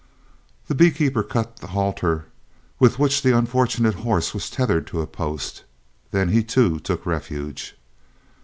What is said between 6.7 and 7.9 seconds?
took refuge.